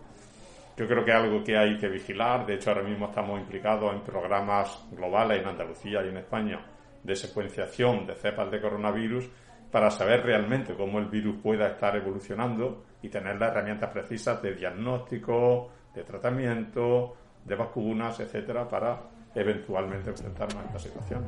Yo 0.77 0.89
creo 0.89 1.05
que 1.05 1.13
algo 1.13 1.45
que 1.45 1.57
hay 1.57 1.77
que 1.77 1.89
vigilar. 1.89 2.47
De 2.47 2.55
hecho, 2.55 2.71
ahora 2.71 2.83
mismo 2.83 3.07
estamos 3.07 3.39
implicados 3.39 3.93
en 3.93 4.01
programas 4.01 4.85
globales 4.91 5.41
en 5.41 5.49
Andalucía 5.49 6.03
y 6.05 6.09
en 6.09 6.17
España 6.17 6.67
de 7.03 7.15
secuenciación 7.15 8.07
de 8.07 8.15
cepas 8.15 8.51
de 8.51 8.61
coronavirus 8.61 9.29
para 9.71 9.91
saber 9.91 10.25
realmente 10.25 10.75
cómo 10.75 10.99
el 10.99 11.07
virus 11.07 11.37
pueda 11.43 11.69
estar 11.69 11.97
evolucionando 11.97 12.85
y 13.03 13.09
tener 13.09 13.41
las 13.41 13.51
herramientas 13.51 13.91
precisas 13.91 14.43
de 14.43 14.55
diagnóstico, 14.55 15.71
de 15.95 16.05
tratamiento, 16.05 17.15
de 17.45 17.55
vacunas, 17.55 18.21
etcétera, 18.21 18.69
para 18.69 19.01
eventualmente 19.35 20.11
enfrentarnos 20.11 20.57
a 20.57 20.67
esta 20.67 20.79
situación. 20.79 21.23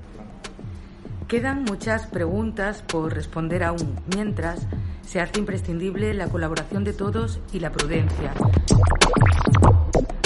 Quedan 1.29 1.65
muchas 1.65 2.07
preguntas 2.07 2.83
por 2.83 3.15
responder 3.15 3.65
aún, 3.65 3.97
mientras 4.15 4.67
se 5.03 5.21
hace 5.21 5.41
imprescindible 5.41 6.13
la 6.15 6.29
colaboración 6.29 6.85
de 6.85 6.93
todos 6.93 7.41
y 7.53 7.61
la 7.61 7.73
prudencia. 7.73 8.33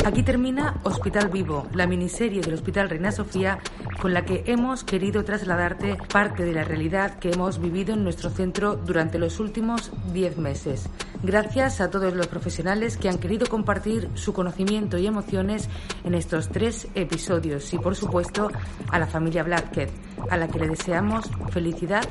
Aquí 0.05 0.23
termina 0.23 0.81
Hospital 0.85 1.28
Vivo, 1.28 1.67
la 1.75 1.87
miniserie 1.87 2.40
del 2.40 2.55
Hospital 2.55 2.88
Reina 2.88 3.12
Sofía 3.12 3.59
con 4.00 4.14
la 4.14 4.25
que 4.25 4.45
hemos 4.47 4.85
querido 4.85 5.25
trasladarte 5.25 5.97
parte 6.11 6.45
de 6.45 6.52
la 6.52 6.64
realidad 6.64 7.19
que 7.19 7.31
hemos 7.31 7.61
vivido 7.61 7.95
en 7.95 8.05
nuestro 8.05 8.31
centro 8.31 8.76
durante 8.76 9.19
los 9.19 9.40
últimos 9.40 9.90
10 10.12 10.38
meses. 10.38 10.88
Gracias 11.23 11.81
a 11.81 11.90
todos 11.90 12.14
los 12.14 12.28
profesionales 12.28 12.97
que 12.97 13.09
han 13.09 13.19
querido 13.19 13.47
compartir 13.49 14.09
su 14.14 14.33
conocimiento 14.33 14.99
y 14.99 15.07
emociones 15.07 15.69
en 16.05 16.14
estos 16.14 16.49
tres 16.49 16.87
episodios 16.95 17.73
y 17.75 17.78
por 17.78 17.97
supuesto 17.97 18.50
a 18.90 18.99
la 18.99 19.07
familia 19.07 19.43
Blackhead, 19.43 19.90
a 20.31 20.37
la 20.37 20.49
que 20.49 20.61
le 20.61 20.69
deseamos 20.69 21.28
felicidad 21.50 22.05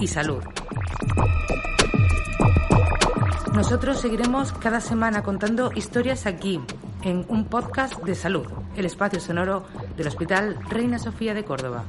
y 0.00 0.08
salud. 0.08 0.42
Nosotros 3.54 4.00
seguiremos 4.00 4.52
cada 4.52 4.80
semana 4.80 5.22
contando 5.22 5.70
historias 5.74 6.26
aquí, 6.26 6.60
en 7.02 7.24
un 7.28 7.44
podcast 7.44 8.02
de 8.02 8.14
salud, 8.14 8.46
el 8.76 8.84
espacio 8.84 9.20
sonoro 9.20 9.64
del 9.96 10.08
Hospital 10.08 10.58
Reina 10.68 10.98
Sofía 10.98 11.34
de 11.34 11.44
Córdoba. 11.44 11.84